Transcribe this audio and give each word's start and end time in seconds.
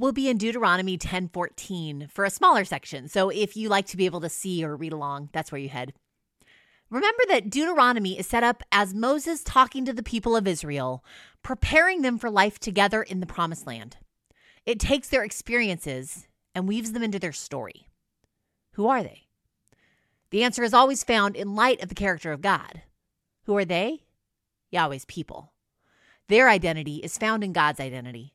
We'll 0.00 0.12
be 0.12 0.28
in 0.28 0.38
Deuteronomy 0.38 0.96
10:14 0.96 2.06
for 2.08 2.24
a 2.24 2.30
smaller 2.30 2.64
section. 2.64 3.08
So 3.08 3.30
if 3.30 3.56
you 3.56 3.68
like 3.68 3.86
to 3.86 3.96
be 3.96 4.06
able 4.06 4.20
to 4.20 4.28
see 4.28 4.64
or 4.64 4.76
read 4.76 4.92
along, 4.92 5.30
that's 5.32 5.50
where 5.50 5.60
you 5.60 5.68
head. 5.68 5.92
Remember 6.88 7.22
that 7.28 7.50
Deuteronomy 7.50 8.16
is 8.16 8.28
set 8.28 8.44
up 8.44 8.62
as 8.70 8.94
Moses 8.94 9.42
talking 9.42 9.84
to 9.84 9.92
the 9.92 10.04
people 10.04 10.36
of 10.36 10.46
Israel, 10.46 11.04
preparing 11.42 12.02
them 12.02 12.16
for 12.16 12.30
life 12.30 12.60
together 12.60 13.02
in 13.02 13.18
the 13.18 13.26
promised 13.26 13.66
land. 13.66 13.96
It 14.64 14.78
takes 14.78 15.08
their 15.08 15.24
experiences 15.24 16.28
and 16.54 16.68
weaves 16.68 16.92
them 16.92 17.02
into 17.02 17.18
their 17.18 17.32
story. 17.32 17.88
Who 18.74 18.86
are 18.86 19.02
they? 19.02 19.26
The 20.30 20.44
answer 20.44 20.62
is 20.62 20.72
always 20.72 21.02
found 21.02 21.34
in 21.34 21.56
light 21.56 21.82
of 21.82 21.88
the 21.88 21.96
character 21.96 22.30
of 22.30 22.40
God. 22.40 22.82
Who 23.46 23.56
are 23.56 23.64
they? 23.64 24.04
Yahweh's 24.70 25.06
people. 25.06 25.52
Their 26.28 26.48
identity 26.48 26.98
is 26.98 27.18
found 27.18 27.42
in 27.42 27.52
God's 27.52 27.80
identity. 27.80 28.34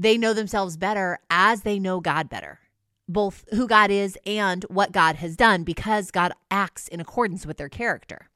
They 0.00 0.16
know 0.16 0.32
themselves 0.32 0.78
better 0.78 1.18
as 1.28 1.60
they 1.60 1.78
know 1.78 2.00
God 2.00 2.30
better, 2.30 2.60
both 3.06 3.44
who 3.50 3.68
God 3.68 3.90
is 3.90 4.16
and 4.24 4.64
what 4.70 4.92
God 4.92 5.16
has 5.16 5.36
done, 5.36 5.62
because 5.62 6.10
God 6.10 6.32
acts 6.50 6.88
in 6.88 7.00
accordance 7.00 7.44
with 7.44 7.58
their 7.58 7.68
character. 7.68 8.30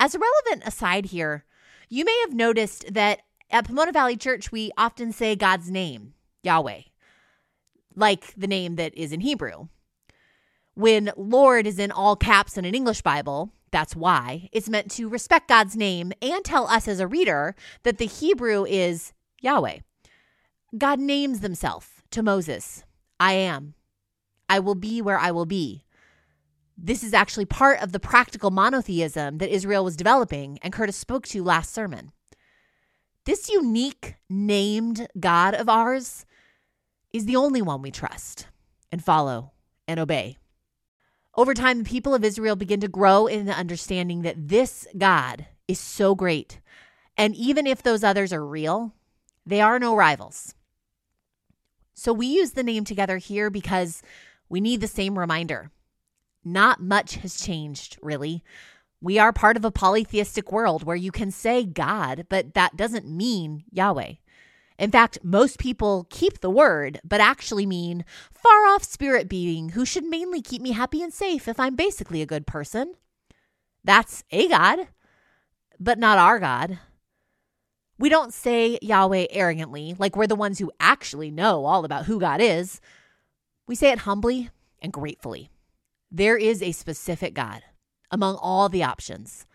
As 0.00 0.16
a 0.16 0.18
relevant 0.18 0.66
aside 0.66 1.06
here, 1.06 1.44
you 1.88 2.04
may 2.04 2.18
have 2.26 2.34
noticed 2.34 2.92
that 2.92 3.20
at 3.52 3.68
Pomona 3.68 3.92
Valley 3.92 4.16
Church, 4.16 4.50
we 4.50 4.72
often 4.76 5.12
say 5.12 5.36
God's 5.36 5.70
name, 5.70 6.14
Yahweh, 6.42 6.80
like 7.94 8.34
the 8.36 8.48
name 8.48 8.74
that 8.74 8.92
is 8.96 9.12
in 9.12 9.20
Hebrew. 9.20 9.68
When 10.74 11.12
Lord 11.16 11.68
is 11.68 11.78
in 11.78 11.92
all 11.92 12.16
caps 12.16 12.58
in 12.58 12.64
an 12.64 12.74
English 12.74 13.02
Bible, 13.02 13.52
that's 13.70 13.94
why 13.94 14.48
it's 14.50 14.68
meant 14.68 14.90
to 14.92 15.08
respect 15.08 15.46
God's 15.46 15.76
name 15.76 16.12
and 16.20 16.44
tell 16.44 16.66
us 16.66 16.88
as 16.88 16.98
a 16.98 17.06
reader 17.06 17.54
that 17.84 17.98
the 17.98 18.06
Hebrew 18.06 18.64
is 18.64 19.12
Yahweh. 19.40 19.78
God 20.76 20.98
names 20.98 21.40
himself 21.40 22.02
to 22.10 22.22
Moses 22.22 22.84
I 23.20 23.34
am. 23.34 23.74
I 24.48 24.58
will 24.58 24.74
be 24.74 25.02
where 25.02 25.18
I 25.18 25.30
will 25.30 25.46
be. 25.46 25.84
This 26.78 27.04
is 27.04 27.12
actually 27.12 27.44
part 27.44 27.80
of 27.80 27.92
the 27.92 28.00
practical 28.00 28.50
monotheism 28.50 29.38
that 29.38 29.54
Israel 29.54 29.84
was 29.84 29.96
developing 29.96 30.58
and 30.62 30.72
Curtis 30.72 30.96
spoke 30.96 31.26
to 31.28 31.44
last 31.44 31.72
sermon. 31.72 32.12
This 33.26 33.50
unique 33.50 34.16
named 34.30 35.06
God 35.20 35.54
of 35.54 35.68
ours 35.68 36.24
is 37.12 37.26
the 37.26 37.36
only 37.36 37.62
one 37.62 37.82
we 37.82 37.90
trust 37.90 38.48
and 38.90 39.04
follow 39.04 39.52
and 39.86 40.00
obey. 40.00 40.38
Over 41.36 41.54
time, 41.54 41.78
the 41.78 41.88
people 41.88 42.14
of 42.14 42.24
Israel 42.24 42.56
begin 42.56 42.80
to 42.80 42.88
grow 42.88 43.26
in 43.26 43.44
the 43.44 43.52
understanding 43.52 44.22
that 44.22 44.48
this 44.48 44.86
God 44.96 45.46
is 45.68 45.78
so 45.78 46.14
great. 46.14 46.60
And 47.16 47.34
even 47.34 47.66
if 47.66 47.82
those 47.82 48.02
others 48.02 48.32
are 48.32 48.44
real, 48.44 48.94
they 49.46 49.60
are 49.60 49.78
no 49.78 49.94
rivals. 49.94 50.54
So 51.94 52.12
we 52.12 52.26
use 52.26 52.52
the 52.52 52.62
name 52.62 52.84
together 52.84 53.18
here 53.18 53.50
because 53.50 54.02
we 54.48 54.60
need 54.60 54.80
the 54.80 54.88
same 54.88 55.18
reminder. 55.18 55.70
Not 56.44 56.82
much 56.82 57.16
has 57.16 57.40
changed, 57.40 57.98
really. 58.02 58.42
We 59.00 59.18
are 59.18 59.32
part 59.32 59.56
of 59.56 59.64
a 59.64 59.70
polytheistic 59.70 60.52
world 60.52 60.84
where 60.84 60.96
you 60.96 61.10
can 61.10 61.30
say 61.30 61.64
God, 61.64 62.26
but 62.28 62.54
that 62.54 62.76
doesn't 62.76 63.08
mean 63.08 63.64
Yahweh. 63.70 64.14
In 64.78 64.90
fact, 64.90 65.18
most 65.22 65.58
people 65.58 66.06
keep 66.10 66.40
the 66.40 66.50
word, 66.50 67.00
but 67.04 67.20
actually 67.20 67.66
mean 67.66 68.04
far 68.32 68.66
off 68.66 68.82
spirit 68.82 69.28
being 69.28 69.70
who 69.70 69.84
should 69.84 70.04
mainly 70.04 70.40
keep 70.40 70.62
me 70.62 70.72
happy 70.72 71.02
and 71.02 71.12
safe 71.12 71.46
if 71.46 71.60
I'm 71.60 71.76
basically 71.76 72.22
a 72.22 72.26
good 72.26 72.46
person. 72.46 72.94
That's 73.84 74.24
a 74.30 74.48
God, 74.48 74.88
but 75.78 75.98
not 75.98 76.18
our 76.18 76.38
God. 76.38 76.78
We 78.02 78.08
don't 78.08 78.34
say 78.34 78.80
Yahweh 78.82 79.26
arrogantly, 79.30 79.94
like 79.96 80.16
we're 80.16 80.26
the 80.26 80.34
ones 80.34 80.58
who 80.58 80.72
actually 80.80 81.30
know 81.30 81.64
all 81.64 81.84
about 81.84 82.06
who 82.06 82.18
God 82.18 82.40
is. 82.40 82.80
We 83.68 83.76
say 83.76 83.92
it 83.92 84.00
humbly 84.00 84.50
and 84.80 84.92
gratefully. 84.92 85.52
There 86.10 86.36
is 86.36 86.64
a 86.64 86.72
specific 86.72 87.32
God 87.32 87.62
among 88.10 88.34
all 88.42 88.68
the 88.68 88.82
options, 88.82 89.46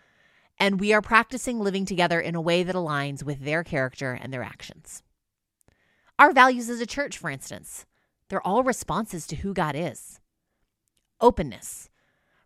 and 0.58 0.80
we 0.80 0.94
are 0.94 1.02
practicing 1.02 1.60
living 1.60 1.84
together 1.84 2.18
in 2.18 2.34
a 2.34 2.40
way 2.40 2.62
that 2.62 2.74
aligns 2.74 3.22
with 3.22 3.44
their 3.44 3.62
character 3.62 4.14
and 4.14 4.32
their 4.32 4.42
actions. 4.42 5.02
Our 6.18 6.32
values 6.32 6.70
as 6.70 6.80
a 6.80 6.86
church, 6.86 7.18
for 7.18 7.28
instance, 7.28 7.84
they're 8.30 8.46
all 8.46 8.62
responses 8.62 9.26
to 9.26 9.36
who 9.36 9.52
God 9.52 9.76
is. 9.76 10.20
Openness, 11.20 11.90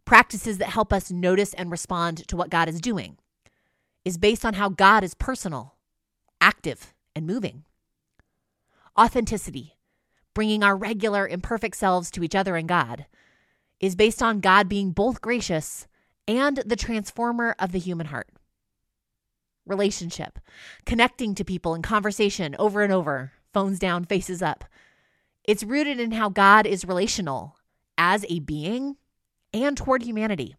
practices 0.05 0.59
that 0.59 0.71
help 0.71 0.93
us 0.93 1.13
notice 1.13 1.55
and 1.55 1.71
respond 1.71 2.27
to 2.27 2.37
what 2.37 2.51
God 2.51 2.69
is 2.69 2.81
doing, 2.81 3.19
is 4.05 4.19
based 4.19 4.45
on 4.45 4.55
how 4.55 4.69
God 4.69 5.05
is 5.05 5.15
personal, 5.15 5.72
active, 6.43 6.93
and 7.15 7.25
moving. 7.25 7.63
Authenticity, 8.99 9.79
bringing 10.35 10.65
our 10.65 10.77
regular, 10.77 11.27
imperfect 11.27 11.77
selves 11.77 12.11
to 12.11 12.25
each 12.25 12.35
other 12.35 12.57
and 12.57 12.69
God, 12.69 13.07
is 13.81 13.95
based 13.95 14.23
on 14.23 14.41
God 14.41 14.69
being 14.69 14.91
both 14.91 15.21
gracious 15.21 15.87
and 16.27 16.59
the 16.67 16.77
transformer 16.77 17.55
of 17.59 17.71
the 17.71 17.79
human 17.79 18.07
heart. 18.07 18.29
Relationship, 19.65 20.41
connecting 20.85 21.37
to 21.37 21.45
people 21.45 21.75
in 21.77 21.83
conversation 21.83 22.57
over 22.59 22.83
and 22.83 22.93
over, 22.93 23.33
phones 23.53 23.79
down, 23.79 24.05
faces 24.05 24.43
up. 24.43 24.65
It's 25.45 25.63
rooted 25.63 26.01
in 26.01 26.11
how 26.11 26.29
God 26.29 26.67
is 26.67 26.85
relational 26.85 27.57
as 27.97 28.27
a 28.29 28.41
being 28.41 28.97
and 29.55 29.77
toward 29.77 30.03
humanity. 30.03 30.57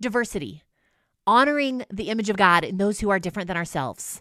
Diversity, 0.00 0.64
honoring 1.26 1.84
the 1.92 2.08
image 2.08 2.28
of 2.28 2.36
God 2.36 2.64
in 2.64 2.78
those 2.78 2.98
who 3.00 3.10
are 3.10 3.20
different 3.20 3.46
than 3.46 3.56
ourselves, 3.56 4.20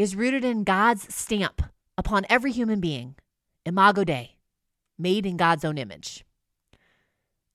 is 0.00 0.16
rooted 0.16 0.42
in 0.42 0.64
God's 0.64 1.14
stamp 1.14 1.60
upon 1.98 2.24
every 2.30 2.52
human 2.52 2.80
being, 2.80 3.16
Imago 3.66 4.02
Dei, 4.02 4.38
made 4.98 5.26
in 5.26 5.36
God's 5.36 5.62
own 5.62 5.76
image. 5.76 6.24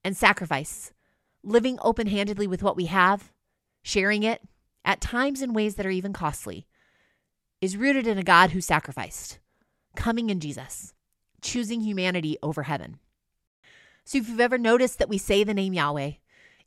And 0.04 0.16
sacrifice, 0.16 0.94
living 1.42 1.80
open 1.82 2.06
handedly 2.06 2.46
with 2.46 2.62
what 2.62 2.76
we 2.76 2.86
have, 2.86 3.34
sharing 3.82 4.22
it, 4.22 4.44
at 4.86 5.02
times 5.02 5.42
in 5.42 5.54
ways 5.54 5.74
that 5.74 5.88
are 5.88 5.92
even 5.92 6.14
costly, 6.14 6.68
is 7.62 7.78
rooted 7.78 8.06
in 8.06 8.20
a 8.20 8.24
God 8.24 8.52
who 8.52 8.62
sacrificed, 8.62 9.40
coming 9.96 10.30
in 10.30 10.40
Jesus, 10.40 10.94
choosing 11.42 11.82
humanity 11.82 12.38
over 12.44 12.62
heaven. 12.62 13.00
So, 14.04 14.20
if 14.20 14.30
you've 14.30 14.40
ever 14.40 14.60
noticed 14.60 15.00
that 15.00 15.10
we 15.10 15.18
say 15.18 15.44
the 15.44 15.56
name 15.56 15.74
Yahweh, 15.74 16.12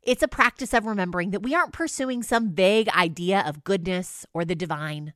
it's 0.03 0.23
a 0.23 0.27
practice 0.27 0.73
of 0.73 0.85
remembering 0.85 1.31
that 1.31 1.43
we 1.43 1.55
aren't 1.55 1.71
pursuing 1.71 2.21
some 2.21 2.51
vague 2.51 2.89
idea 2.89 3.41
of 3.45 3.63
goodness 3.63 4.25
or 4.33 4.43
the 4.43 4.55
divine. 4.55 5.13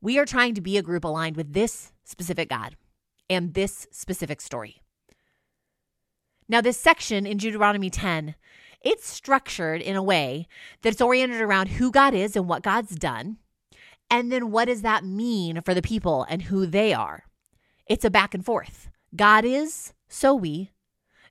We 0.00 0.18
are 0.18 0.24
trying 0.24 0.54
to 0.54 0.60
be 0.60 0.76
a 0.76 0.82
group 0.82 1.04
aligned 1.04 1.36
with 1.36 1.52
this 1.52 1.92
specific 2.04 2.48
God 2.48 2.76
and 3.28 3.54
this 3.54 3.86
specific 3.90 4.40
story. 4.40 4.80
Now, 6.48 6.60
this 6.60 6.78
section 6.78 7.26
in 7.26 7.36
Deuteronomy 7.36 7.90
10, 7.90 8.34
it's 8.82 9.06
structured 9.06 9.80
in 9.80 9.94
a 9.94 10.02
way 10.02 10.48
that's 10.82 11.00
oriented 11.00 11.40
around 11.40 11.68
who 11.68 11.92
God 11.92 12.14
is 12.14 12.34
and 12.34 12.48
what 12.48 12.62
God's 12.62 12.96
done, 12.96 13.36
and 14.10 14.32
then 14.32 14.50
what 14.50 14.64
does 14.64 14.82
that 14.82 15.04
mean 15.04 15.60
for 15.62 15.74
the 15.74 15.82
people 15.82 16.26
and 16.28 16.42
who 16.42 16.66
they 16.66 16.92
are? 16.92 17.24
It's 17.86 18.04
a 18.04 18.10
back 18.10 18.34
and 18.34 18.44
forth. 18.44 18.88
God 19.14 19.44
is, 19.44 19.92
so 20.08 20.34
we. 20.34 20.72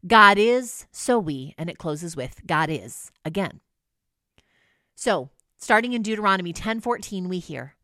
God 0.07 0.37
is, 0.37 0.87
so 0.91 1.19
we. 1.19 1.53
And 1.57 1.69
it 1.69 1.77
closes 1.77 2.15
with 2.15 2.41
God 2.45 2.69
is 2.69 3.11
again. 3.25 3.59
So, 4.95 5.29
starting 5.57 5.93
in 5.93 6.01
Deuteronomy 6.01 6.53
10:14 6.53 7.27
we 7.27 7.39
hear, 7.39 7.75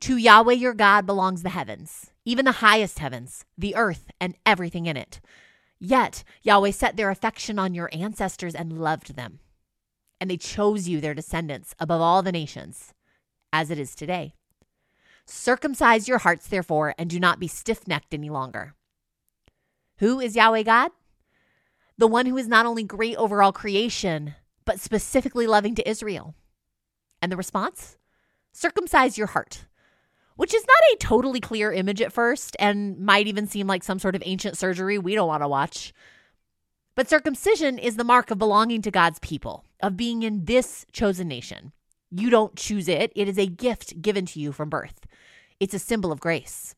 "To 0.00 0.16
Yahweh 0.16 0.54
your 0.54 0.74
God 0.74 1.06
belongs 1.06 1.42
the 1.42 1.50
heavens, 1.50 2.10
even 2.24 2.44
the 2.44 2.52
highest 2.52 2.98
heavens, 2.98 3.44
the 3.56 3.76
earth 3.76 4.10
and 4.20 4.36
everything 4.46 4.86
in 4.86 4.96
it." 4.96 5.20
Yet 5.78 6.24
Yahweh 6.42 6.72
set 6.72 6.96
their 6.96 7.10
affection 7.10 7.58
on 7.58 7.74
your 7.74 7.88
ancestors 7.92 8.54
and 8.54 8.80
loved 8.80 9.16
them. 9.16 9.40
And 10.20 10.30
they 10.30 10.36
chose 10.36 10.88
you, 10.88 11.00
their 11.00 11.14
descendants, 11.14 11.74
above 11.78 12.00
all 12.00 12.22
the 12.22 12.32
nations 12.32 12.92
as 13.52 13.70
it 13.70 13.78
is 13.78 13.94
today. 13.94 14.34
Circumcise 15.24 16.08
your 16.08 16.18
hearts, 16.18 16.46
therefore, 16.48 16.94
and 16.98 17.08
do 17.08 17.18
not 17.20 17.38
be 17.38 17.48
stiff 17.48 17.86
necked 17.86 18.12
any 18.12 18.28
longer. 18.28 18.74
Who 19.98 20.20
is 20.20 20.36
Yahweh 20.36 20.64
God? 20.64 20.90
The 21.96 22.06
one 22.06 22.26
who 22.26 22.36
is 22.36 22.48
not 22.48 22.66
only 22.66 22.82
great 22.82 23.16
over 23.16 23.42
all 23.42 23.52
creation, 23.52 24.34
but 24.64 24.80
specifically 24.80 25.46
loving 25.46 25.74
to 25.74 25.88
Israel. 25.88 26.34
And 27.22 27.30
the 27.30 27.36
response? 27.36 27.96
Circumcise 28.52 29.16
your 29.16 29.28
heart, 29.28 29.66
which 30.40 30.54
is 30.54 30.64
not 30.66 30.94
a 30.94 30.96
totally 30.96 31.38
clear 31.38 31.70
image 31.70 32.00
at 32.00 32.14
first 32.14 32.56
and 32.58 32.98
might 32.98 33.26
even 33.26 33.46
seem 33.46 33.66
like 33.66 33.84
some 33.84 33.98
sort 33.98 34.16
of 34.16 34.22
ancient 34.24 34.56
surgery 34.56 34.96
we 34.96 35.14
don't 35.14 35.28
want 35.28 35.42
to 35.42 35.48
watch. 35.48 35.92
But 36.94 37.10
circumcision 37.10 37.78
is 37.78 37.96
the 37.96 38.04
mark 38.04 38.30
of 38.30 38.38
belonging 38.38 38.80
to 38.80 38.90
God's 38.90 39.18
people, 39.18 39.66
of 39.82 39.98
being 39.98 40.22
in 40.22 40.46
this 40.46 40.86
chosen 40.92 41.28
nation. 41.28 41.72
You 42.10 42.30
don't 42.30 42.56
choose 42.56 42.88
it, 42.88 43.12
it 43.14 43.28
is 43.28 43.38
a 43.38 43.48
gift 43.48 44.00
given 44.00 44.24
to 44.24 44.40
you 44.40 44.50
from 44.50 44.70
birth. 44.70 45.04
It's 45.60 45.74
a 45.74 45.78
symbol 45.78 46.10
of 46.10 46.20
grace. 46.20 46.74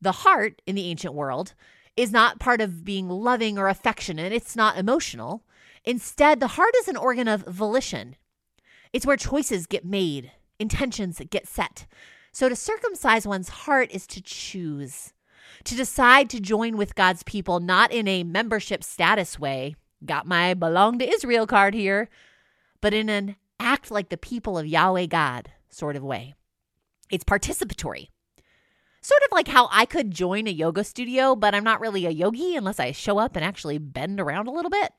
The 0.00 0.10
heart 0.10 0.60
in 0.66 0.74
the 0.74 0.86
ancient 0.86 1.14
world 1.14 1.54
is 1.96 2.10
not 2.10 2.40
part 2.40 2.60
of 2.60 2.84
being 2.84 3.08
loving 3.08 3.58
or 3.58 3.68
affectionate, 3.68 4.32
it's 4.32 4.56
not 4.56 4.76
emotional. 4.76 5.44
Instead, 5.84 6.40
the 6.40 6.48
heart 6.48 6.74
is 6.80 6.88
an 6.88 6.96
organ 6.96 7.28
of 7.28 7.46
volition. 7.46 8.16
It's 8.92 9.06
where 9.06 9.16
choices 9.16 9.68
get 9.68 9.84
made, 9.84 10.32
intentions 10.58 11.22
get 11.30 11.46
set. 11.46 11.86
So 12.32 12.48
to 12.48 12.56
circumcise 12.56 13.26
one's 13.26 13.48
heart 13.48 13.90
is 13.90 14.06
to 14.08 14.22
choose, 14.22 15.12
to 15.64 15.74
decide 15.74 16.30
to 16.30 16.40
join 16.40 16.76
with 16.76 16.94
God's 16.94 17.22
people, 17.24 17.60
not 17.60 17.92
in 17.92 18.06
a 18.06 18.24
membership 18.24 18.84
status 18.84 19.38
way, 19.38 19.74
got 20.04 20.26
my 20.26 20.54
belong 20.54 20.98
to 20.98 21.08
Israel 21.08 21.46
card 21.46 21.74
here, 21.74 22.08
but 22.80 22.94
in 22.94 23.08
an 23.08 23.36
act 23.58 23.90
like 23.90 24.08
the 24.08 24.16
people 24.16 24.56
of 24.56 24.66
Yahweh 24.66 25.06
God 25.06 25.50
sort 25.68 25.96
of 25.96 26.02
way. 26.02 26.34
It's 27.10 27.24
participatory. 27.24 28.08
Sort 29.02 29.22
of 29.22 29.32
like 29.32 29.48
how 29.48 29.68
I 29.72 29.86
could 29.86 30.10
join 30.10 30.46
a 30.46 30.50
yoga 30.50 30.84
studio, 30.84 31.34
but 31.34 31.54
I'm 31.54 31.64
not 31.64 31.80
really 31.80 32.06
a 32.06 32.10
yogi 32.10 32.54
unless 32.54 32.78
I 32.78 32.92
show 32.92 33.18
up 33.18 33.34
and 33.34 33.44
actually 33.44 33.78
bend 33.78 34.20
around 34.20 34.46
a 34.46 34.52
little 34.52 34.70
bit. 34.70 34.92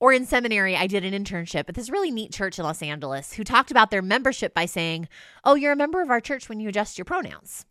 Or 0.00 0.12
in 0.12 0.26
seminary, 0.26 0.76
I 0.76 0.86
did 0.86 1.04
an 1.04 1.12
internship 1.12 1.68
at 1.68 1.74
this 1.74 1.90
really 1.90 2.10
neat 2.10 2.32
church 2.32 2.58
in 2.58 2.64
Los 2.64 2.82
Angeles 2.82 3.32
who 3.32 3.44
talked 3.44 3.70
about 3.70 3.90
their 3.90 4.02
membership 4.02 4.54
by 4.54 4.66
saying, 4.66 5.08
Oh, 5.44 5.54
you're 5.54 5.72
a 5.72 5.76
member 5.76 6.00
of 6.00 6.10
our 6.10 6.20
church 6.20 6.48
when 6.48 6.60
you 6.60 6.68
adjust 6.68 6.98
your 6.98 7.04
pronouns. 7.04 7.66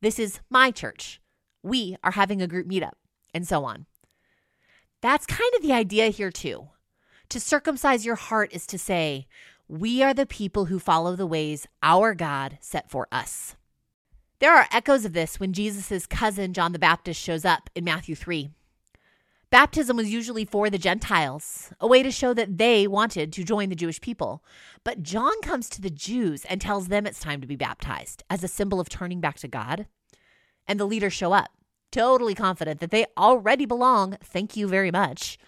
This 0.00 0.18
is 0.18 0.40
my 0.50 0.70
church. 0.70 1.20
We 1.62 1.96
are 2.04 2.12
having 2.12 2.40
a 2.40 2.46
group 2.46 2.68
meetup, 2.68 2.92
and 3.32 3.48
so 3.48 3.64
on. 3.64 3.86
That's 5.00 5.26
kind 5.26 5.52
of 5.56 5.62
the 5.62 5.72
idea 5.72 6.08
here, 6.08 6.30
too. 6.30 6.68
To 7.30 7.40
circumcise 7.40 8.06
your 8.06 8.14
heart 8.14 8.52
is 8.52 8.66
to 8.68 8.78
say, 8.78 9.26
We 9.66 10.02
are 10.02 10.14
the 10.14 10.26
people 10.26 10.66
who 10.66 10.78
follow 10.78 11.16
the 11.16 11.26
ways 11.26 11.66
our 11.82 12.14
God 12.14 12.58
set 12.60 12.90
for 12.90 13.08
us. 13.10 13.56
There 14.40 14.54
are 14.54 14.68
echoes 14.70 15.04
of 15.04 15.14
this 15.14 15.40
when 15.40 15.52
Jesus' 15.52 16.06
cousin 16.06 16.52
John 16.52 16.72
the 16.72 16.78
Baptist 16.78 17.20
shows 17.20 17.44
up 17.44 17.70
in 17.74 17.84
Matthew 17.84 18.14
3. 18.14 18.50
Baptism 19.54 19.96
was 19.96 20.10
usually 20.12 20.44
for 20.44 20.68
the 20.68 20.78
Gentiles, 20.78 21.70
a 21.78 21.86
way 21.86 22.02
to 22.02 22.10
show 22.10 22.34
that 22.34 22.58
they 22.58 22.88
wanted 22.88 23.32
to 23.32 23.44
join 23.44 23.68
the 23.68 23.76
Jewish 23.76 24.00
people. 24.00 24.42
But 24.82 25.04
John 25.04 25.40
comes 25.42 25.68
to 25.68 25.80
the 25.80 25.90
Jews 25.90 26.44
and 26.46 26.60
tells 26.60 26.88
them 26.88 27.06
it's 27.06 27.20
time 27.20 27.40
to 27.40 27.46
be 27.46 27.54
baptized 27.54 28.24
as 28.28 28.42
a 28.42 28.48
symbol 28.48 28.80
of 28.80 28.88
turning 28.88 29.20
back 29.20 29.36
to 29.36 29.46
God. 29.46 29.86
And 30.66 30.80
the 30.80 30.84
leaders 30.86 31.12
show 31.12 31.32
up, 31.32 31.52
totally 31.92 32.34
confident 32.34 32.80
that 32.80 32.90
they 32.90 33.06
already 33.16 33.64
belong. 33.64 34.16
Thank 34.24 34.56
you 34.56 34.66
very 34.66 34.90
much. 34.90 35.38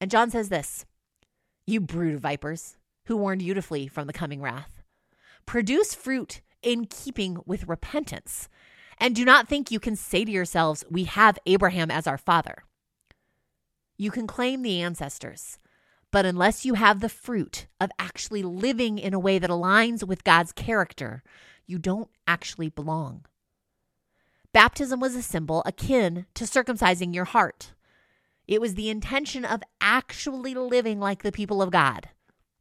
And 0.00 0.10
John 0.10 0.30
says 0.30 0.48
this 0.48 0.86
You 1.66 1.82
brood 1.82 2.14
of 2.14 2.20
vipers, 2.20 2.78
who 3.08 3.16
warned 3.18 3.42
you 3.42 3.52
to 3.52 3.60
flee 3.60 3.88
from 3.88 4.06
the 4.06 4.14
coming 4.14 4.40
wrath. 4.40 4.82
Produce 5.44 5.94
fruit 5.94 6.40
in 6.62 6.86
keeping 6.86 7.36
with 7.44 7.68
repentance. 7.68 8.48
And 8.96 9.14
do 9.14 9.22
not 9.22 9.48
think 9.48 9.70
you 9.70 9.80
can 9.80 9.96
say 9.96 10.24
to 10.24 10.32
yourselves, 10.32 10.82
We 10.90 11.04
have 11.04 11.38
Abraham 11.44 11.90
as 11.90 12.06
our 12.06 12.16
father. 12.16 12.64
You 13.96 14.10
can 14.10 14.26
claim 14.26 14.62
the 14.62 14.80
ancestors, 14.80 15.58
but 16.10 16.26
unless 16.26 16.64
you 16.64 16.74
have 16.74 17.00
the 17.00 17.08
fruit 17.08 17.66
of 17.80 17.90
actually 17.98 18.42
living 18.42 18.98
in 18.98 19.14
a 19.14 19.18
way 19.18 19.38
that 19.38 19.50
aligns 19.50 20.06
with 20.06 20.24
God's 20.24 20.52
character, 20.52 21.22
you 21.66 21.78
don't 21.78 22.08
actually 22.26 22.68
belong. 22.68 23.24
Baptism 24.52 25.00
was 25.00 25.14
a 25.16 25.22
symbol 25.22 25.62
akin 25.66 26.26
to 26.34 26.44
circumcising 26.44 27.14
your 27.14 27.24
heart. 27.24 27.72
It 28.46 28.60
was 28.60 28.74
the 28.74 28.90
intention 28.90 29.44
of 29.44 29.62
actually 29.80 30.54
living 30.54 31.00
like 31.00 31.22
the 31.22 31.32
people 31.32 31.62
of 31.62 31.70
God, 31.70 32.10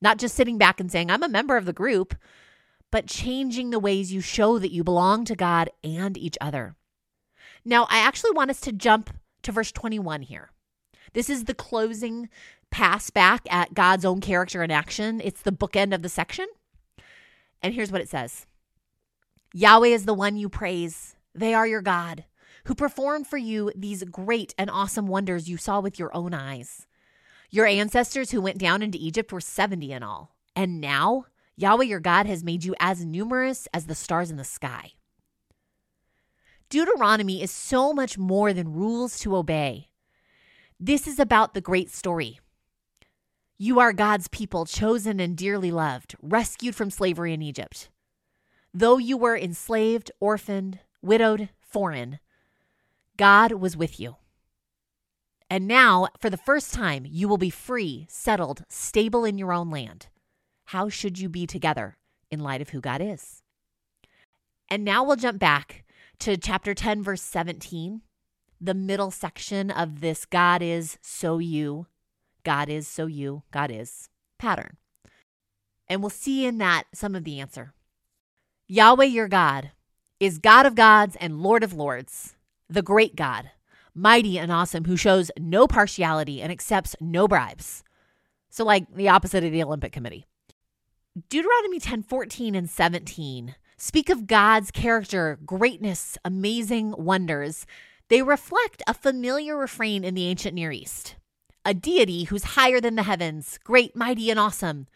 not 0.01 0.18
just 0.18 0.35
sitting 0.35 0.57
back 0.57 0.80
and 0.80 0.91
saying, 0.91 1.12
I'm 1.12 1.24
a 1.24 1.30
member 1.30 1.57
of 1.57 1.65
the 1.65 1.74
group, 1.74 2.15
but 2.89 3.07
changing 3.07 3.69
the 3.71 3.80
ways 3.80 4.13
you 4.13 4.21
show 4.21 4.59
that 4.59 4.71
you 4.71 4.83
belong 4.83 5.25
to 5.25 5.35
God 5.35 5.69
and 5.83 6.18
each 6.18 6.38
other. 6.39 6.75
Now, 7.65 7.85
I 7.89 7.97
actually 7.97 8.31
want 8.31 8.51
us 8.51 8.62
to 8.62 8.71
jump 8.71 9.09
to 9.44 9.51
verse 9.51 9.71
21 9.71 10.21
here. 10.24 10.51
This 11.13 11.30
is 11.30 11.45
the 11.45 11.54
closing 11.54 12.30
pass 12.71 13.10
back 13.10 13.42
at 13.51 13.74
God's 13.74 14.04
own 14.04 14.19
character 14.19 14.63
and 14.63 14.71
action. 14.71 15.21
It's 15.24 15.42
the 15.42 15.51
bookend 15.51 15.94
of 15.94 16.01
the 16.01 16.10
section. 16.10 16.48
And 17.62 17.74
here's 17.74 17.92
what 17.92 18.01
it 18.01 18.10
says 18.10 18.45
Yahweh 19.54 19.88
is 19.88 20.06
the 20.06 20.13
one 20.13 20.38
you 20.38 20.50
praise. 20.50 21.15
They 21.36 21.54
are 21.54 21.68
your 21.68 21.81
God, 21.81 22.25
who 22.65 22.75
performed 22.75 23.27
for 23.27 23.38
you 23.38 23.71
these 23.75 24.04
great 24.04 24.54
and 24.57 24.69
awesome 24.69 25.07
wonders 25.07 25.50
you 25.50 25.57
saw 25.57 25.80
with 25.80 25.98
your 25.98 26.15
own 26.15 26.33
eyes. 26.33 26.88
Your 27.50 27.68
ancestors 27.68 28.31
who 28.31 28.42
went 28.42 28.57
down 28.57 28.81
into 28.81 28.98
Egypt 29.00 29.31
were 29.31 29.42
70 29.42 29.92
in 29.92 30.01
all. 30.01 30.36
And 30.56 30.81
now, 30.81 31.25
Yahweh 31.56 31.86
your 31.86 32.00
God 32.00 32.25
has 32.25 32.44
made 32.44 32.63
you 32.63 32.75
as 32.80 33.06
numerous 33.06 33.68
as 33.74 33.86
the 33.86 33.95
stars 33.95 34.31
in 34.31 34.38
the 34.38 34.44
sky. 34.44 34.94
Deuteronomy 36.69 37.44
is 37.44 37.51
so 37.51 37.94
much 37.94 38.18
more 38.18 38.54
than 38.54 38.74
rules 38.74 39.19
to 39.19 39.36
obey. 39.36 39.89
This 40.85 41.07
is 41.07 41.18
about 41.18 41.53
the 41.53 41.62
great 41.62 41.89
story. 41.89 42.41
You 43.57 43.80
are 43.80 43.94
God's 43.94 44.27
people, 44.27 44.65
chosen 44.65 45.21
and 45.21 45.38
dearly 45.38 45.71
loved, 45.71 46.13
rescued 46.21 46.75
from 46.75 46.89
slavery 46.89 47.33
in 47.33 47.41
Egypt. 47.41 47.89
Though 48.74 48.97
you 48.97 49.15
were 49.15 49.38
enslaved, 49.38 50.12
orphaned, 50.19 50.80
widowed, 51.01 51.47
foreign, 51.62 52.19
God 53.15 53.53
was 53.53 53.77
with 53.77 53.97
you. 53.97 54.18
And 55.50 55.69
now, 55.69 56.09
for 56.19 56.30
the 56.30 56.35
first 56.35 56.74
time, 56.74 57.06
you 57.09 57.30
will 57.30 57.38
be 57.38 57.50
free, 57.50 58.06
settled, 58.09 58.65
stable 58.68 59.24
in 59.24 59.38
your 59.38 59.53
own 59.53 59.69
land. 59.69 60.07
How 60.65 60.89
should 60.89 61.18
you 61.18 61.30
be 61.30 61.47
together 61.47 61.95
in 62.30 62.41
light 62.41 62.62
of 62.62 62.71
who 62.71 62.81
God 62.81 63.00
is? 63.00 63.41
And 64.68 64.83
now 64.83 65.06
we'll 65.06 65.15
jump 65.15 65.39
back 65.39 65.85
to 66.19 66.35
chapter 66.35 66.74
10, 66.74 67.01
verse 67.03 67.21
17 67.21 68.01
the 68.63 68.74
middle 68.74 69.12
section 69.12 69.69
of 69.69 70.00
this 70.00 70.25
God 70.25 70.62
is 70.62 70.98
so 71.01 71.38
you, 71.38 71.88
God 72.44 72.69
is 72.69 72.88
so 72.88 73.07
you, 73.07 73.44
God 73.51 73.69
is 73.71 74.10
pattern. 74.39 74.77
And 75.88 76.01
we'll 76.01 76.10
see 76.10 76.45
in 76.45 76.60
that 76.60 76.86
some 76.94 77.13
of 77.13 77.25
the 77.25 77.42
answer. 77.42 77.74
Yahweh 78.68 79.06
your 79.06 79.27
God 79.27 79.71
is 80.19 80.38
God 80.38 80.65
of 80.65 80.75
gods 80.75 81.18
and 81.19 81.44
Lord 81.44 81.63
of 81.63 81.74
lords, 81.74 82.36
the 82.69 82.81
great 82.81 83.18
God, 83.18 83.51
mighty 83.94 84.39
and 84.39 84.51
awesome, 84.51 84.86
who 84.86 84.95
shows 84.95 85.30
no 85.38 85.68
partiality 85.68 86.42
and 86.42 86.51
accepts 86.51 86.95
no 87.01 87.27
bribes. 87.27 87.83
So, 88.50 88.63
like 88.63 88.94
the 88.95 89.09
opposite 89.09 89.44
of 89.44 89.51
the 89.51 89.63
Olympic 89.63 89.92
Committee. 89.92 90.25
Deuteronomy 91.30 91.80
10 91.80 92.04
14 92.04 92.56
and 92.56 92.69
17 92.69 93.56
speak 93.75 94.09
of 94.09 94.25
God's 94.25 94.71
character, 94.71 95.38
greatness, 95.45 96.18
amazing 96.24 96.94
wonders 96.98 97.66
they 98.09 98.21
reflect 98.21 98.83
a 98.88 98.94
familiar 98.94 99.57
refrain 99.57 100.03
in 100.03 100.13
the 100.13 100.27
ancient 100.27 100.55
Near 100.55 100.71
East 100.71 101.15
a 101.65 101.73
deity 101.73 102.25
who's 102.25 102.44
higher 102.44 102.81
than 102.81 102.95
the 102.95 103.03
heavens, 103.03 103.57
great, 103.63 103.95
mighty, 103.95 104.29
and 104.29 104.39
awesome. 104.39 104.88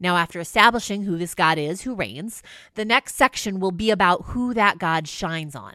Now, 0.00 0.16
after 0.16 0.40
establishing 0.40 1.02
who 1.02 1.16
this 1.16 1.34
God 1.34 1.58
is 1.58 1.82
who 1.82 1.94
reigns, 1.94 2.42
the 2.74 2.84
next 2.84 3.14
section 3.14 3.60
will 3.60 3.70
be 3.70 3.90
about 3.90 4.26
who 4.26 4.54
that 4.54 4.78
God 4.78 5.06
shines 5.06 5.54
on. 5.54 5.74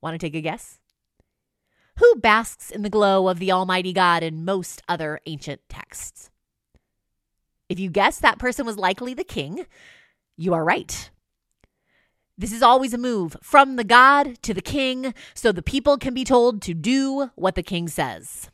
Want 0.00 0.14
to 0.14 0.18
take 0.18 0.34
a 0.34 0.40
guess? 0.40 0.78
Who 1.98 2.14
basks 2.16 2.70
in 2.70 2.82
the 2.82 2.90
glow 2.90 3.28
of 3.28 3.38
the 3.38 3.52
Almighty 3.52 3.92
God 3.92 4.22
in 4.22 4.44
most 4.44 4.82
other 4.88 5.20
ancient 5.26 5.60
texts? 5.68 6.30
If 7.68 7.78
you 7.78 7.90
guess 7.90 8.18
that 8.18 8.38
person 8.38 8.64
was 8.64 8.76
likely 8.76 9.14
the 9.14 9.24
king, 9.24 9.66
you 10.36 10.54
are 10.54 10.64
right. 10.64 11.10
This 12.42 12.50
is 12.50 12.60
always 12.60 12.92
a 12.92 12.98
move 12.98 13.36
from 13.40 13.76
the 13.76 13.84
God 13.84 14.42
to 14.42 14.52
the 14.52 14.60
king 14.60 15.14
so 15.32 15.52
the 15.52 15.62
people 15.62 15.96
can 15.96 16.12
be 16.12 16.24
told 16.24 16.60
to 16.62 16.74
do 16.74 17.30
what 17.36 17.54
the 17.54 17.62
king 17.62 17.86
says. 17.86 18.50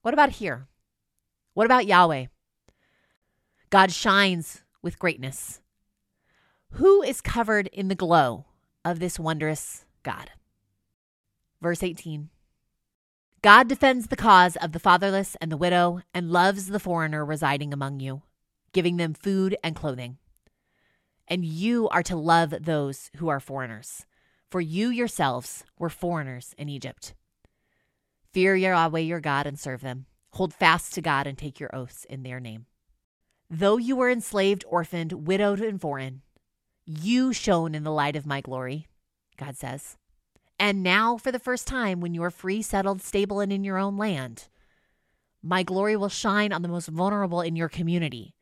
What 0.00 0.14
about 0.14 0.30
here? 0.30 0.66
What 1.52 1.66
about 1.66 1.84
Yahweh? 1.84 2.28
God 3.68 3.92
shines 3.92 4.62
with 4.80 4.98
greatness. 4.98 5.60
Who 6.70 7.02
is 7.02 7.20
covered 7.20 7.66
in 7.66 7.88
the 7.88 7.94
glow 7.94 8.46
of 8.82 8.98
this 8.98 9.18
wondrous 9.18 9.84
God? 10.02 10.30
Verse 11.60 11.82
18 11.82 12.30
God 13.42 13.68
defends 13.68 14.06
the 14.06 14.16
cause 14.16 14.56
of 14.56 14.72
the 14.72 14.80
fatherless 14.80 15.36
and 15.38 15.52
the 15.52 15.58
widow 15.58 16.00
and 16.14 16.30
loves 16.30 16.68
the 16.68 16.80
foreigner 16.80 17.26
residing 17.26 17.74
among 17.74 18.00
you, 18.00 18.22
giving 18.72 18.96
them 18.96 19.12
food 19.12 19.54
and 19.62 19.76
clothing 19.76 20.16
and 21.30 21.44
you 21.44 21.88
are 21.90 22.02
to 22.02 22.16
love 22.16 22.52
those 22.60 23.10
who 23.16 23.28
are 23.28 23.38
foreigners, 23.38 24.04
for 24.50 24.60
you 24.60 24.88
yourselves 24.88 25.64
were 25.78 25.88
foreigners 25.88 26.54
in 26.58 26.68
Egypt. 26.68 27.14
Fear 28.32 28.56
Yahweh 28.56 29.00
your 29.00 29.20
God 29.20 29.46
and 29.46 29.58
serve 29.58 29.80
them. 29.80 30.06
Hold 30.32 30.52
fast 30.52 30.92
to 30.94 31.00
God 31.00 31.28
and 31.28 31.38
take 31.38 31.60
your 31.60 31.74
oaths 31.74 32.04
in 32.04 32.24
their 32.24 32.40
name. 32.40 32.66
Though 33.48 33.76
you 33.76 33.96
were 33.96 34.10
enslaved, 34.10 34.64
orphaned, 34.68 35.26
widowed, 35.26 35.60
and 35.60 35.80
foreign, 35.80 36.22
you 36.84 37.32
shone 37.32 37.74
in 37.74 37.84
the 37.84 37.92
light 37.92 38.16
of 38.16 38.26
my 38.26 38.40
glory, 38.40 38.88
God 39.36 39.56
says. 39.56 39.96
And 40.58 40.82
now, 40.82 41.16
for 41.16 41.32
the 41.32 41.38
first 41.38 41.66
time, 41.66 42.00
when 42.00 42.12
you 42.14 42.22
are 42.22 42.30
free, 42.30 42.60
settled, 42.62 43.02
stable, 43.02 43.40
and 43.40 43.52
in 43.52 43.64
your 43.64 43.78
own 43.78 43.96
land, 43.96 44.48
my 45.42 45.62
glory 45.62 45.96
will 45.96 46.08
shine 46.08 46.52
on 46.52 46.62
the 46.62 46.68
most 46.68 46.88
vulnerable 46.88 47.40
in 47.40 47.56
your 47.56 47.68
community 47.68 48.34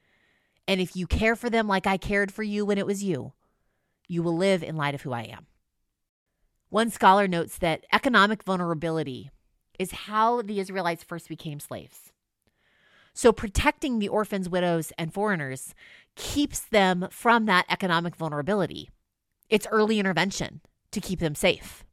and 0.68 0.82
if 0.82 0.94
you 0.94 1.06
care 1.06 1.34
for 1.34 1.48
them 1.48 1.66
like 1.66 1.86
I 1.86 1.96
cared 1.96 2.30
for 2.30 2.42
you 2.42 2.66
when 2.66 2.76
it 2.76 2.86
was 2.86 3.02
you, 3.02 3.32
you 4.06 4.22
will 4.22 4.36
live 4.36 4.62
in 4.62 4.76
light 4.76 4.94
of 4.94 5.02
who 5.02 5.12
I 5.12 5.22
am. 5.22 5.46
One 6.68 6.90
scholar 6.90 7.26
notes 7.26 7.56
that 7.58 7.86
economic 7.92 8.44
vulnerability 8.44 9.30
is 9.78 9.90
how 9.92 10.42
the 10.42 10.60
Israelites 10.60 11.02
first 11.02 11.28
became 11.28 11.58
slaves. 11.58 12.12
So 13.14 13.32
protecting 13.32 13.98
the 13.98 14.08
orphans, 14.08 14.48
widows, 14.48 14.92
and 14.98 15.12
foreigners 15.12 15.74
keeps 16.14 16.60
them 16.60 17.08
from 17.10 17.46
that 17.46 17.64
economic 17.70 18.14
vulnerability. 18.14 18.90
It's 19.48 19.66
early 19.70 19.98
intervention 19.98 20.60
to 20.92 21.00
keep 21.00 21.18
them 21.18 21.34
safe. 21.34 21.84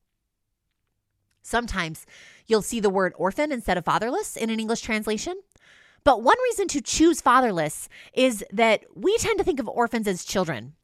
Sometimes 1.42 2.06
you'll 2.48 2.62
see 2.62 2.80
the 2.80 2.90
word 2.90 3.14
orphan 3.16 3.52
instead 3.52 3.78
of 3.78 3.86
fatherless 3.86 4.36
in 4.36 4.50
an 4.50 4.60
English 4.60 4.82
translation. 4.82 5.36
But 6.06 6.22
one 6.22 6.38
reason 6.44 6.68
to 6.70 6.82
choose 6.82 7.20
fatherless 7.20 7.90
is 8.14 8.46
that 8.54 8.86
we 8.96 9.18
tend 9.18 9.40
to 9.40 9.44
think 9.44 9.60
of 9.60 9.68
orphans 9.68 10.08
as 10.08 10.24
children. 10.24 10.76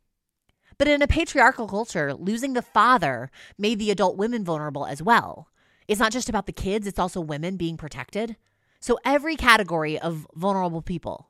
But 0.79 0.87
in 0.87 1.03
a 1.03 1.07
patriarchal 1.07 1.67
culture, 1.67 2.13
losing 2.15 2.53
the 2.53 2.63
father 2.63 3.29
made 3.55 3.77
the 3.77 3.91
adult 3.91 4.17
women 4.17 4.43
vulnerable 4.43 4.85
as 4.85 5.01
well. 5.01 5.47
It's 5.87 5.99
not 5.99 6.11
just 6.11 6.27
about 6.27 6.47
the 6.47 6.51
kids, 6.51 6.87
it's 6.87 6.97
also 6.97 7.21
women 7.21 7.55
being 7.55 7.77
protected. 7.77 8.35
So 8.79 8.97
every 9.05 9.35
category 9.35 9.99
of 9.99 10.25
vulnerable 10.33 10.81
people 10.81 11.29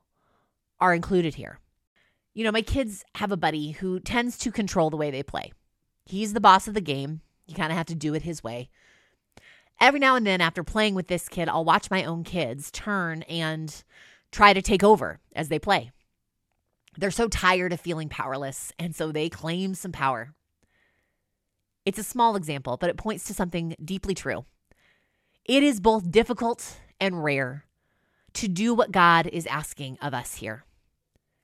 are 0.80 0.94
included 0.94 1.34
here. 1.34 1.58
You 2.32 2.44
know, 2.44 2.52
my 2.52 2.62
kids 2.62 3.04
have 3.16 3.30
a 3.30 3.36
buddy 3.36 3.72
who 3.72 4.00
tends 4.00 4.38
to 4.38 4.50
control 4.50 4.88
the 4.88 4.96
way 4.96 5.10
they 5.10 5.22
play. 5.22 5.52
He's 6.06 6.32
the 6.32 6.40
boss 6.40 6.66
of 6.66 6.72
the 6.72 6.80
game. 6.80 7.20
You 7.46 7.54
kind 7.54 7.70
of 7.70 7.76
have 7.76 7.86
to 7.86 7.94
do 7.94 8.14
it 8.14 8.22
his 8.22 8.42
way. 8.42 8.70
Every 9.82 9.98
now 9.98 10.14
and 10.14 10.24
then, 10.24 10.40
after 10.40 10.62
playing 10.62 10.94
with 10.94 11.08
this 11.08 11.28
kid, 11.28 11.48
I'll 11.48 11.64
watch 11.64 11.90
my 11.90 12.04
own 12.04 12.22
kids 12.22 12.70
turn 12.70 13.22
and 13.22 13.82
try 14.30 14.52
to 14.52 14.62
take 14.62 14.84
over 14.84 15.18
as 15.34 15.48
they 15.48 15.58
play. 15.58 15.90
They're 16.96 17.10
so 17.10 17.26
tired 17.26 17.72
of 17.72 17.80
feeling 17.80 18.08
powerless, 18.08 18.72
and 18.78 18.94
so 18.94 19.10
they 19.10 19.28
claim 19.28 19.74
some 19.74 19.90
power. 19.90 20.34
It's 21.84 21.98
a 21.98 22.04
small 22.04 22.36
example, 22.36 22.76
but 22.76 22.90
it 22.90 22.96
points 22.96 23.24
to 23.24 23.34
something 23.34 23.74
deeply 23.84 24.14
true. 24.14 24.44
It 25.44 25.64
is 25.64 25.80
both 25.80 26.12
difficult 26.12 26.78
and 27.00 27.24
rare 27.24 27.64
to 28.34 28.46
do 28.46 28.74
what 28.74 28.92
God 28.92 29.26
is 29.26 29.46
asking 29.46 29.98
of 30.00 30.14
us 30.14 30.36
here. 30.36 30.62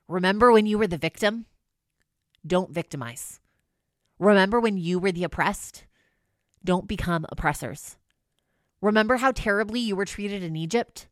Remember 0.07 0.53
when 0.53 0.65
you 0.65 0.79
were 0.79 0.87
the 0.87 0.97
victim? 0.97 1.47
Don't 2.47 2.71
victimize. 2.71 3.41
Remember 4.21 4.61
when 4.61 4.77
you 4.77 5.01
were 5.01 5.11
the 5.11 5.25
oppressed? 5.25 5.87
Don't 6.65 6.87
become 6.87 7.27
oppressors. 7.31 7.97
Remember 8.81 9.17
how 9.17 9.33
terribly 9.33 9.81
you 9.81 9.97
were 9.97 10.05
treated 10.05 10.43
in 10.43 10.57
Egypt? 10.57 11.09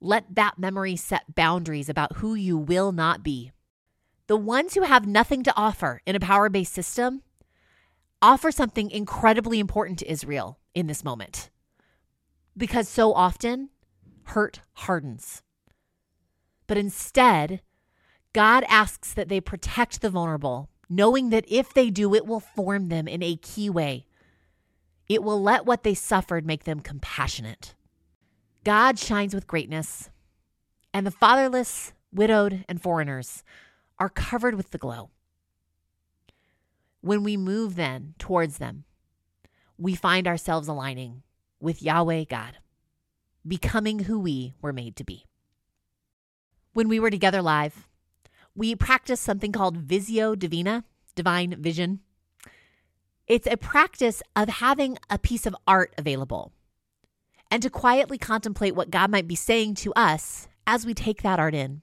Let 0.00 0.34
that 0.34 0.58
memory 0.58 0.96
set 0.96 1.34
boundaries 1.34 1.88
about 1.88 2.16
who 2.16 2.34
you 2.34 2.58
will 2.58 2.92
not 2.92 3.22
be. 3.22 3.52
The 4.26 4.36
ones 4.36 4.74
who 4.74 4.82
have 4.82 5.06
nothing 5.06 5.42
to 5.44 5.56
offer 5.56 6.02
in 6.06 6.16
a 6.16 6.20
power 6.20 6.48
based 6.48 6.72
system 6.72 7.22
offer 8.20 8.50
something 8.50 8.90
incredibly 8.90 9.58
important 9.58 9.98
to 9.98 10.10
Israel 10.10 10.58
in 10.74 10.86
this 10.86 11.04
moment. 11.04 11.50
Because 12.56 12.88
so 12.88 13.12
often, 13.12 13.70
hurt 14.24 14.60
hardens. 14.74 15.42
But 16.66 16.78
instead, 16.78 17.60
God 18.32 18.64
asks 18.68 19.12
that 19.14 19.28
they 19.28 19.40
protect 19.40 20.00
the 20.00 20.10
vulnerable, 20.10 20.70
knowing 20.88 21.30
that 21.30 21.44
if 21.48 21.72
they 21.72 21.90
do, 21.90 22.14
it 22.14 22.26
will 22.26 22.40
form 22.40 22.88
them 22.88 23.06
in 23.06 23.22
a 23.22 23.36
key 23.36 23.68
way. 23.68 24.06
It 25.08 25.22
will 25.22 25.42
let 25.42 25.66
what 25.66 25.82
they 25.82 25.94
suffered 25.94 26.46
make 26.46 26.64
them 26.64 26.80
compassionate. 26.80 27.74
God 28.64 28.98
shines 28.98 29.34
with 29.34 29.46
greatness, 29.46 30.10
and 30.92 31.06
the 31.06 31.10
fatherless, 31.10 31.92
widowed, 32.12 32.64
and 32.68 32.80
foreigners 32.80 33.44
are 33.98 34.08
covered 34.08 34.54
with 34.54 34.70
the 34.70 34.78
glow. 34.78 35.10
When 37.00 37.22
we 37.22 37.36
move 37.36 37.76
then 37.76 38.14
towards 38.18 38.56
them, 38.58 38.84
we 39.76 39.94
find 39.94 40.26
ourselves 40.26 40.68
aligning 40.68 41.22
with 41.60 41.82
Yahweh 41.82 42.24
God, 42.30 42.58
becoming 43.46 44.00
who 44.00 44.18
we 44.18 44.54
were 44.62 44.72
made 44.72 44.96
to 44.96 45.04
be. 45.04 45.26
When 46.72 46.88
we 46.88 46.98
were 46.98 47.10
together 47.10 47.42
live, 47.42 47.88
we 48.54 48.74
practiced 48.74 49.22
something 49.22 49.52
called 49.52 49.76
Visio 49.76 50.34
Divina, 50.34 50.84
divine 51.14 51.60
vision. 51.60 52.00
It's 53.26 53.46
a 53.46 53.56
practice 53.56 54.22
of 54.36 54.48
having 54.48 54.98
a 55.08 55.18
piece 55.18 55.46
of 55.46 55.56
art 55.66 55.94
available 55.96 56.52
and 57.50 57.62
to 57.62 57.70
quietly 57.70 58.18
contemplate 58.18 58.74
what 58.74 58.90
God 58.90 59.10
might 59.10 59.26
be 59.26 59.34
saying 59.34 59.76
to 59.76 59.94
us 59.94 60.46
as 60.66 60.84
we 60.84 60.92
take 60.92 61.22
that 61.22 61.38
art 61.38 61.54
in. 61.54 61.80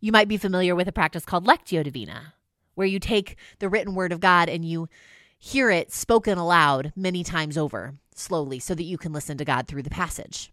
You 0.00 0.10
might 0.10 0.26
be 0.26 0.38
familiar 0.38 0.74
with 0.74 0.88
a 0.88 0.92
practice 0.92 1.24
called 1.24 1.46
Lectio 1.46 1.84
Divina, 1.84 2.34
where 2.74 2.86
you 2.86 2.98
take 2.98 3.36
the 3.60 3.68
written 3.68 3.94
word 3.94 4.10
of 4.10 4.18
God 4.18 4.48
and 4.48 4.64
you 4.64 4.88
hear 5.38 5.70
it 5.70 5.92
spoken 5.92 6.36
aloud 6.36 6.92
many 6.96 7.22
times 7.22 7.56
over, 7.56 7.94
slowly, 8.14 8.58
so 8.58 8.74
that 8.74 8.82
you 8.82 8.98
can 8.98 9.12
listen 9.12 9.38
to 9.38 9.44
God 9.44 9.68
through 9.68 9.82
the 9.82 9.90
passage. 9.90 10.52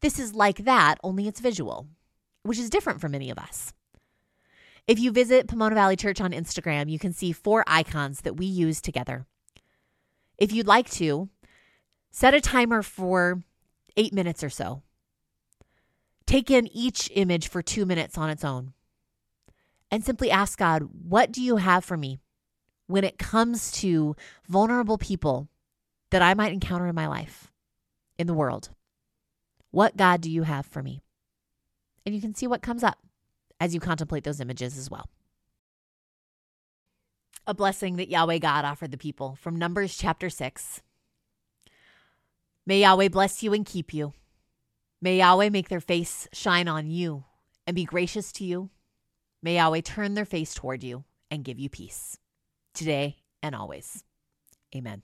This 0.00 0.18
is 0.18 0.34
like 0.34 0.64
that, 0.64 0.96
only 1.04 1.28
it's 1.28 1.40
visual, 1.40 1.86
which 2.42 2.58
is 2.58 2.68
different 2.68 3.00
for 3.00 3.08
many 3.08 3.30
of 3.30 3.38
us. 3.38 3.72
If 4.86 5.00
you 5.00 5.10
visit 5.10 5.48
Pomona 5.48 5.74
Valley 5.74 5.96
Church 5.96 6.20
on 6.20 6.30
Instagram, 6.30 6.88
you 6.88 6.98
can 6.98 7.12
see 7.12 7.32
four 7.32 7.64
icons 7.66 8.20
that 8.20 8.36
we 8.36 8.46
use 8.46 8.80
together. 8.80 9.26
If 10.38 10.52
you'd 10.52 10.68
like 10.68 10.88
to, 10.90 11.28
set 12.12 12.34
a 12.34 12.40
timer 12.40 12.82
for 12.82 13.42
eight 13.96 14.12
minutes 14.12 14.44
or 14.44 14.50
so. 14.50 14.82
Take 16.24 16.50
in 16.50 16.68
each 16.72 17.10
image 17.14 17.48
for 17.48 17.62
two 17.62 17.84
minutes 17.84 18.16
on 18.16 18.30
its 18.30 18.44
own. 18.44 18.74
And 19.90 20.04
simply 20.04 20.30
ask 20.30 20.58
God, 20.58 20.88
what 21.08 21.32
do 21.32 21.42
you 21.42 21.56
have 21.56 21.84
for 21.84 21.96
me 21.96 22.18
when 22.86 23.04
it 23.04 23.18
comes 23.18 23.72
to 23.72 24.14
vulnerable 24.48 24.98
people 24.98 25.48
that 26.10 26.22
I 26.22 26.34
might 26.34 26.52
encounter 26.52 26.86
in 26.86 26.94
my 26.94 27.08
life, 27.08 27.50
in 28.18 28.28
the 28.28 28.34
world? 28.34 28.70
What 29.72 29.96
God 29.96 30.20
do 30.20 30.30
you 30.30 30.44
have 30.44 30.66
for 30.66 30.82
me? 30.82 31.02
And 32.04 32.14
you 32.14 32.20
can 32.20 32.34
see 32.34 32.46
what 32.46 32.62
comes 32.62 32.84
up 32.84 32.98
as 33.60 33.74
you 33.74 33.80
contemplate 33.80 34.24
those 34.24 34.40
images 34.40 34.76
as 34.78 34.90
well. 34.90 35.08
A 37.46 37.54
blessing 37.54 37.96
that 37.96 38.08
Yahweh 38.08 38.38
God 38.38 38.64
offered 38.64 38.90
the 38.90 38.98
people 38.98 39.36
from 39.40 39.56
Numbers 39.56 39.96
chapter 39.96 40.28
6. 40.28 40.82
May 42.66 42.80
Yahweh 42.80 43.08
bless 43.08 43.42
you 43.42 43.52
and 43.52 43.64
keep 43.64 43.94
you. 43.94 44.12
May 45.00 45.18
Yahweh 45.18 45.50
make 45.50 45.68
their 45.68 45.80
face 45.80 46.26
shine 46.32 46.66
on 46.66 46.90
you 46.90 47.24
and 47.66 47.76
be 47.76 47.84
gracious 47.84 48.32
to 48.32 48.44
you. 48.44 48.70
May 49.42 49.56
Yahweh 49.56 49.82
turn 49.82 50.14
their 50.14 50.24
face 50.24 50.54
toward 50.54 50.82
you 50.82 51.04
and 51.30 51.44
give 51.44 51.58
you 51.58 51.68
peace, 51.68 52.18
today 52.74 53.16
and 53.42 53.54
always. 53.54 54.02
Amen. 54.74 55.02